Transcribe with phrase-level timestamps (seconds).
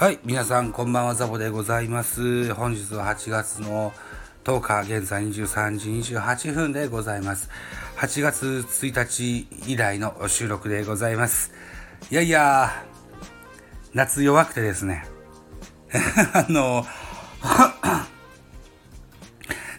[0.00, 2.54] はい、皆さんこんばんは、ザボでございます。
[2.54, 3.92] 本日は8月の
[4.44, 7.50] 10日、現在23時28分でございます。
[7.96, 11.50] 8月1日以来の収録でございます。
[12.12, 12.84] いやいや、
[13.92, 15.04] 夏弱くてですね、
[16.32, 16.86] あの、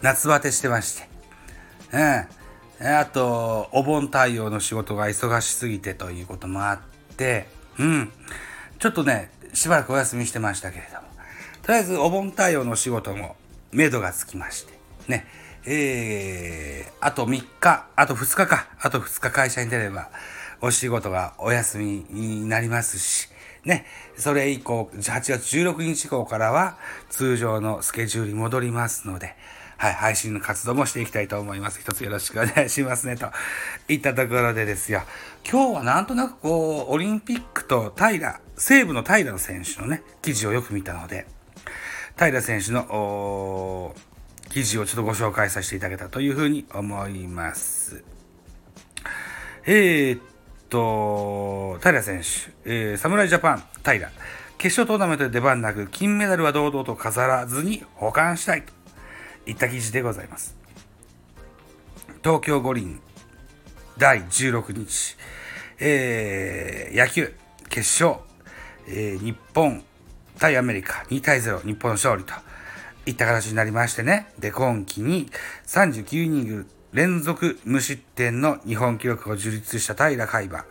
[0.00, 1.10] 夏バテしてまして、
[2.80, 2.98] うん。
[2.98, 6.78] あと、お盆対応の仕事が忙しすぎてということもあっ
[7.18, 8.10] て、うん。
[8.78, 11.08] ちょっとね、しばらくお休みしてましたけれども、
[11.62, 13.36] とりあえずお盆対応の仕事も、
[13.72, 14.74] 目処がつきまして、
[15.08, 15.26] ね、
[15.64, 20.10] えー、あと3日、あと2日か、あと2日会社に出れば、
[20.60, 23.28] お仕事がお休みになりますし、
[23.64, 23.86] ね、
[24.18, 26.76] それ以降、8月16日以降からは、
[27.08, 29.36] 通常のスケジュールに戻りますので、
[29.78, 31.80] はい、配信の活動もしていきたいと思います。
[31.80, 33.30] 一つよろしくお願いしますね、と
[33.88, 35.02] いったところでですよ。
[35.50, 41.26] 今日はなんとなくこう、オリンピックと平、西武の平野選手のね、記事をよく見たので、
[42.18, 43.94] 平選手の
[44.48, 48.02] 記事をちょっとご紹介させていただけたというふうに思います。
[49.66, 50.20] えー、っ
[50.70, 54.10] と、平選手、えー、侍ジャパン、平、
[54.56, 58.72] 決勝トーナメントで出番なく、金メダルは堂々と飾らずに保管したいと
[59.50, 60.56] いった記事でございます。
[62.22, 63.00] 東京五輪
[63.98, 65.16] 第16日、
[65.78, 67.34] えー、野球
[67.68, 68.25] 決勝、
[68.88, 69.82] えー、日本
[70.38, 72.34] 対アメリカ2対0日本の勝利と
[73.06, 74.28] いった形になりましてね。
[74.38, 75.30] で、今季に
[75.66, 80.64] 39イニング連続無失点の日本記録を樹立した平海馬、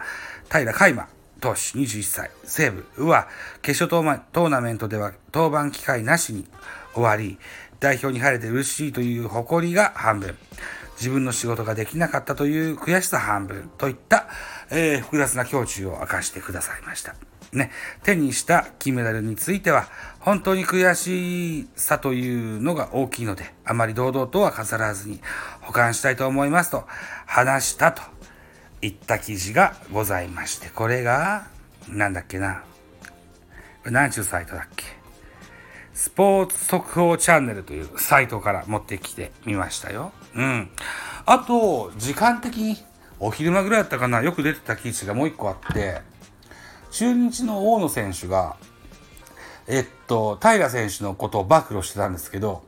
[0.49, 1.07] 平海馬
[1.39, 3.27] 投手21歳、西武は
[3.61, 3.89] 決勝
[4.31, 6.47] トーナメントでは登板機会なしに
[6.93, 7.37] 終わり、
[7.79, 10.35] 代表に入れて嬉しいという誇りが半分、
[10.97, 14.27] 自分の仕事ができなかったという悔しさ半分といった、
[14.71, 17.15] えー、複雑な胸中を明かしてくださいました。
[17.57, 17.71] ね、
[18.03, 19.87] 手にした金メダルについては、
[20.19, 25.21] 本当に悔しさというのが大きいので、あまり堂々とは飾らずに
[25.61, 26.85] 保管したいと思いますと
[27.25, 28.01] 話したと
[28.81, 31.47] いった記事がございまして、これが、
[31.87, 32.63] なんだっけな。
[33.85, 34.85] 何ちゅうサイトだっけ？
[35.93, 40.11] スポーツ速報チャンネルというサイトから持ってきてみましたよ。
[40.35, 40.69] うん。
[41.25, 42.77] あと、時間的に
[43.19, 46.01] お昼間ぐらいだったかな、よく出てた記事がもう一個あって、
[46.95, 48.55] 中日の大野選手が、
[49.67, 52.63] えっと、平選手のことを暴露してたんですけど、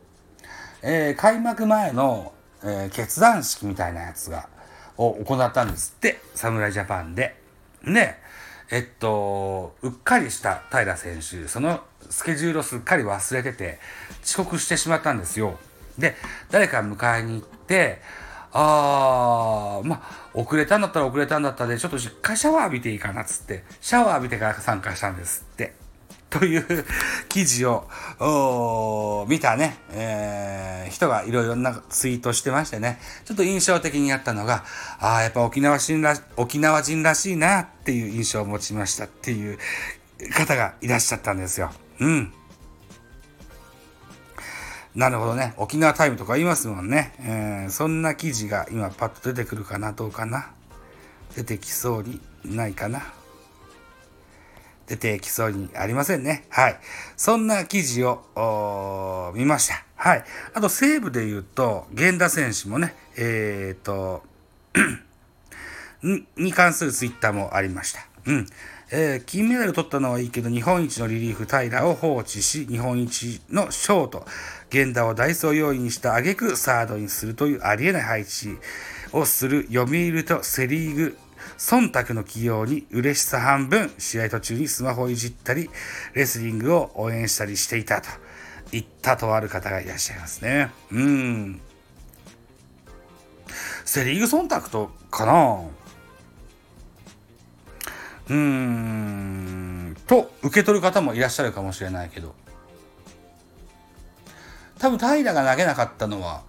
[0.82, 4.50] えー、開幕前の、えー、決断式みたいなやつが、
[4.98, 7.42] を行ったんですって、侍ジャパンで。
[7.84, 8.18] ね、
[8.70, 13.80] えっと、うっかりした平選手、そのスケジュールをすっかり忘れてて、
[14.26, 15.58] 遅刻してしまったんですよ。
[15.98, 16.16] で、
[16.52, 18.02] 誰か迎えに行って、
[18.54, 25.74] あー、まあ、遅れたんだったら遅れたんだったで、ちょっと一回シャワー浴びていいかなっつって、シャワー浴びてから参加したんですって。
[26.30, 26.86] という
[27.30, 34.66] 記事を見たね、えー、人がいろいろなツイートしてましてね、ちょっと印象的にやったのが、
[35.00, 39.58] ああ、やっぱ沖縄人ら沖縄人らしいなっていう印象を持ちましたっていう
[40.34, 41.72] 方がいらっしゃったんですよ。
[42.00, 42.34] うん。
[44.98, 45.54] なるほどね。
[45.58, 47.14] 沖縄タイムとか言いますもんね。
[47.20, 50.50] えー、そんな記事が今パッと出てくるかなどうかな
[51.36, 53.04] 出てきそうにないかな
[54.88, 56.46] 出てきそうにありませんね。
[56.50, 56.80] はい。
[57.16, 59.86] そんな記事を見ました。
[59.96, 60.24] はい。
[60.56, 64.24] あと西武で言うと、源田選手もね、えっ、 ー、と
[66.36, 68.00] に関するツイッターもありました。
[68.26, 68.48] うん。
[68.90, 74.26] えー、金メダル取ったのはいいけど、日本一のリリーフ平を放置し、日本一のショート、
[74.72, 78.58] 源田をダイソー要員にした挙句サードにするというありえない配置
[79.12, 81.18] をする読売とセリーグ
[81.58, 85.70] 忖度の起用に嬉しさ半分、試合途中にスマホをいじったり、
[86.14, 88.08] レスリングを応援したりしていたと
[88.72, 90.72] 言ったとある方がいらっしゃいますね。
[90.92, 91.62] うん。
[93.84, 95.62] セリーグ忖度とかな
[98.30, 102.36] うーん、と受け取る方もいらっしゃるかもしれないけど、
[104.80, 106.44] 多分平が投げなかったのは、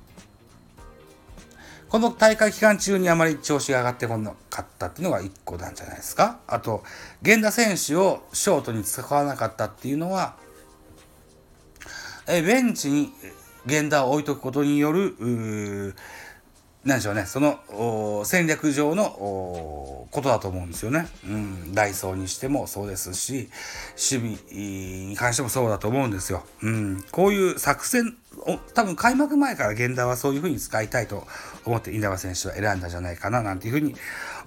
[1.89, 6.39] この大会期間中にあまり調子が上がってこなかったっていうのが一個なんじゃないですか。
[6.47, 6.85] あと、
[7.23, 10.37] 源田選手をショートに使わなかったっていうのは、
[12.27, 13.13] えベンチに
[13.65, 15.95] 源田を置いとくことによる、
[16.85, 21.09] なんでしょうね、その戦略上のことだと思うんですよね。
[21.25, 23.51] うん、ダイソーにしてもそうですし、
[24.13, 26.45] 守備に関してもそうだと思うんですよ。
[26.63, 28.17] うん、こういう作戦
[28.47, 31.27] を、多分開幕前から源田はそういうふうに使いたいと
[31.65, 33.95] 思って稲葉選手は選んだんじゃないかな、なんていうふうに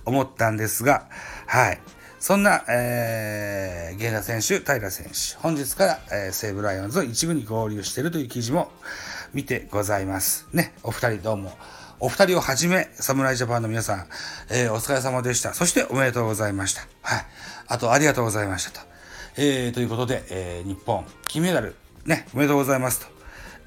[0.06, 1.08] 思ったんですが、
[1.48, 1.80] はい。
[2.22, 8.72] そんな、えー、源田選手、平選手、本日から、えー、西武ライオンズの一部に合流しているという記事も
[9.34, 10.48] 見てございます。
[10.54, 11.52] ね、お二人どうも。
[12.04, 14.08] お二人をはじめ、侍ジャパンの皆さん、
[14.50, 15.54] えー、お疲れ様でした。
[15.54, 16.82] そしておめでとうございました。
[17.04, 17.26] はい。
[17.68, 18.80] あと、ありがとうございましたと。
[19.38, 21.76] えー、ということで、えー、日本、金メダル、
[22.08, 23.06] ね、おめでとうございますと。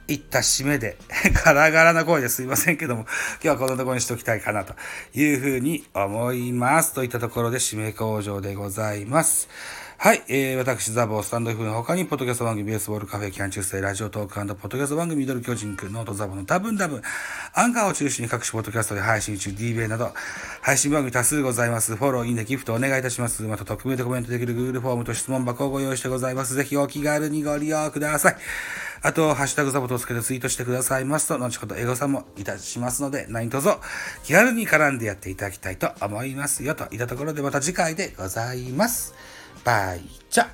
[0.09, 0.97] いった締めで、
[1.47, 3.03] ガラガラな声ですいませんけども、
[3.35, 4.75] 今日はこんなところにしておきたいかなと
[5.15, 6.93] いうふうに思います。
[6.93, 9.49] といったところで締め工場でございます。
[9.97, 17.01] はい、えー、私、ザボー、スタンド F の他に、ポッドキャスト番組、ベースボールカフェ、キャン中世、ラジオトークポッドキャスト番組、ミドル巨人くん、ノートザボの多分多分、
[17.55, 20.13] アンカーを中心に各種ポッドキャストで配信中、DBA など、
[20.61, 21.97] 配信番組多数ございます。
[21.97, 23.45] フォロー、いいね、ギフトお願いいたします。
[23.45, 26.55] また、匿名でコメントできる Google フォームと質問箱をご用意してございます。
[26.55, 28.37] ぜひお気軽にご利用ください。
[29.01, 33.69] あと、ハッシュタグザボとつけてツイートしてくださいますと、後ほどエゴさんもいたしますので、何卒
[34.25, 36.75] 気軽に絡んでやっていただきたいと思いますよ。
[36.75, 39.15] といったところでまた次回でございます。
[39.63, 40.47] バイチャ